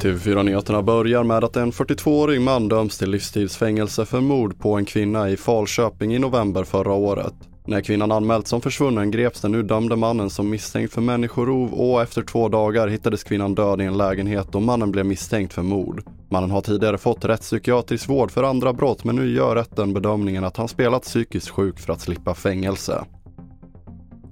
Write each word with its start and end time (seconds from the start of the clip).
TV4-nyheterna 0.00 0.82
börjar 0.82 1.24
med 1.24 1.44
att 1.44 1.56
en 1.56 1.72
42-årig 1.72 2.40
man 2.40 2.68
döms 2.68 2.98
till 2.98 3.10
livstidsfängelse 3.10 4.04
för 4.04 4.20
mord 4.20 4.58
på 4.58 4.74
en 4.74 4.84
kvinna 4.84 5.30
i 5.30 5.36
Falköping 5.36 6.14
i 6.14 6.18
november 6.18 6.64
förra 6.64 6.92
året. 6.92 7.34
När 7.66 7.80
kvinnan 7.80 8.12
anmälts 8.12 8.50
som 8.50 8.60
försvunnen 8.60 9.10
greps 9.10 9.40
den 9.40 9.52
nu 9.52 9.62
dömde 9.62 9.96
mannen 9.96 10.30
som 10.30 10.50
misstänkt 10.50 10.92
för 10.92 11.00
människorov 11.00 11.74
och 11.74 12.02
efter 12.02 12.22
två 12.22 12.48
dagar 12.48 12.88
hittades 12.88 13.24
kvinnan 13.24 13.54
död 13.54 13.80
i 13.80 13.84
en 13.84 13.98
lägenhet 13.98 14.54
och 14.54 14.62
mannen 14.62 14.92
blev 14.92 15.06
misstänkt 15.06 15.52
för 15.52 15.62
mord. 15.62 16.02
Mannen 16.30 16.50
har 16.50 16.60
tidigare 16.60 16.98
fått 16.98 17.24
rättspsykiatrisk 17.24 18.08
vård 18.08 18.30
för 18.30 18.42
andra 18.42 18.72
brott 18.72 19.04
men 19.04 19.16
nu 19.16 19.34
gör 19.34 19.54
rätten 19.54 19.94
bedömningen 19.94 20.44
att 20.44 20.56
han 20.56 20.68
spelat 20.68 21.02
psykiskt 21.02 21.48
sjuk 21.48 21.78
för 21.78 21.92
att 21.92 22.00
slippa 22.00 22.34
fängelse. 22.34 23.04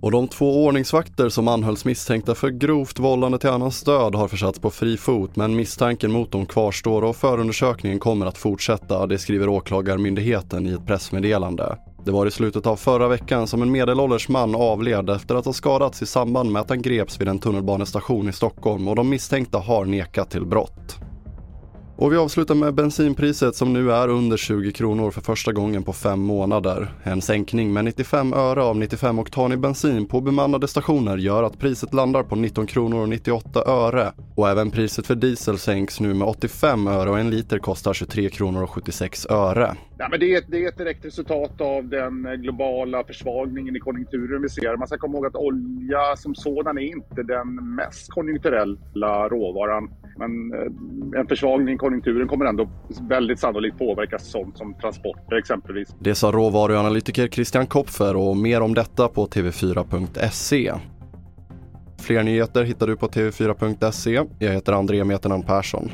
Och 0.05 0.11
de 0.11 0.29
två 0.29 0.65
ordningsvakter 0.65 1.29
som 1.29 1.49
anhölls 1.49 1.85
misstänkta 1.85 2.35
för 2.35 2.49
grovt 2.49 2.99
vållande 2.99 3.39
till 3.39 3.51
annans 3.51 3.83
död 3.83 4.15
har 4.15 4.29
försatts 4.29 4.59
på 4.59 4.71
fri 4.71 4.97
fot 4.97 5.37
men 5.37 5.57
misstanken 5.57 6.13
mot 6.13 6.33
dem 6.33 6.47
kvarstår 6.47 7.05
och 7.05 7.17
förundersökningen 7.17 7.99
kommer 7.99 8.27
att 8.27 8.39
fortsätta, 8.39 9.07
det 9.07 9.19
skriver 9.19 9.49
Åklagarmyndigheten 9.49 10.67
i 10.67 10.73
ett 10.73 10.87
pressmeddelande. 10.87 11.79
Det 12.05 12.11
var 12.11 12.27
i 12.27 12.31
slutet 12.31 12.67
av 12.67 12.77
förra 12.77 13.09
veckan 13.09 13.47
som 13.47 13.63
en 13.63 13.71
medelålders 13.71 14.29
man 14.29 14.55
avled 14.55 15.11
efter 15.11 15.35
att 15.35 15.45
ha 15.45 15.53
skadats 15.53 16.03
i 16.03 16.07
samband 16.07 16.53
med 16.53 16.63
att 16.63 16.69
han 16.69 16.83
greps 16.83 17.21
vid 17.21 17.29
en 17.29 17.39
tunnelbanestation 17.39 18.29
i 18.29 18.33
Stockholm 18.33 18.89
och 18.89 18.97
de 18.97 19.09
misstänkta 19.09 19.59
har 19.59 19.85
nekat 19.85 20.31
till 20.31 20.47
brott. 20.47 21.04
Och 21.97 22.13
vi 22.13 22.17
avslutar 22.17 22.55
med 22.55 22.75
bensinpriset 22.75 23.55
som 23.55 23.73
nu 23.73 23.93
är 23.93 24.09
under 24.09 24.37
20 24.37 24.73
kronor 24.73 25.11
för 25.11 25.21
första 25.21 25.53
gången 25.53 25.83
på 25.83 25.93
fem 25.93 26.21
månader. 26.21 26.89
En 27.03 27.23
sänkning 27.23 27.73
med 27.73 27.85
95 27.85 28.33
öre 28.33 28.63
av 28.63 28.77
95 28.77 29.19
oktanig 29.19 29.59
bensin 29.59 30.07
på 30.07 30.21
bemannade 30.21 30.69
stationer 30.69 31.17
gör 31.17 31.43
att 31.43 31.59
priset 31.59 31.95
landar 31.95 32.23
på 32.23 32.37
19 32.37 32.67
kronor 32.67 33.03
och 33.03 33.09
98 33.09 33.65
öre. 33.67 34.13
Och 34.35 34.49
även 34.49 34.71
priset 34.71 35.07
för 35.07 35.15
diesel 35.15 35.59
sänks 35.59 36.01
nu 36.01 36.15
med 36.15 36.29
85 36.29 36.87
öre 36.87 37.11
och 37.11 37.19
en 37.19 37.31
liter 37.31 37.59
kostar 37.59 37.93
23 37.93 38.29
kronor 38.31 38.63
och 38.63 38.71
76 38.71 39.27
öre. 39.31 39.75
Ja, 39.99 40.09
men 40.11 40.21
det, 40.21 40.35
är, 40.35 40.43
det 40.49 40.65
är 40.65 40.69
ett 40.69 40.79
direkt 40.79 41.05
resultat 41.05 41.61
av 41.61 41.89
den 41.89 42.27
eh, 42.27 42.33
globala 42.33 43.05
försvagningen 43.05 43.77
i 43.77 43.79
konjunkturen 43.79 44.43
vi 44.43 44.49
ser. 44.49 44.77
Man 44.77 44.89
ska 44.89 44.99
komma 44.99 45.15
ihåg 45.15 45.27
att 45.27 45.37
olja 45.37 46.17
som 46.17 46.35
sådan 46.35 46.79
är 46.79 46.83
inte 46.83 47.23
den 47.23 47.75
mest 47.75 48.11
konjunkturella 48.11 49.29
råvaran. 49.29 49.91
Men 50.17 50.53
eh, 50.53 51.21
en 51.21 51.27
försvagning 51.27 51.75
i 51.75 51.79
konjunkturen 51.79 52.29
kommer 52.29 52.45
ändå 52.45 52.69
väldigt 53.09 53.39
sannolikt 53.39 53.79
påverka 53.79 54.19
sånt 54.19 54.59
som 54.59 54.75
transporter 54.75 55.37
exempelvis. 55.37 55.95
Det 56.01 56.15
sa 56.15 56.31
råvaruanalytiker 56.33 57.29
Christian 57.29 57.67
Kopfer 57.67 58.17
och 58.17 58.37
mer 58.37 58.61
om 58.61 58.75
detta 58.75 59.09
på 59.09 59.27
tv4.se. 59.27 60.73
Fler 61.99 62.23
nyheter 62.23 62.65
hittar 62.65 62.87
du 62.87 62.97
på 62.97 63.07
tv4.se. 63.07 64.23
Jag 64.39 64.53
heter 64.53 64.73
André 64.73 65.05
Metenan 65.05 65.43
Persson. 65.43 65.91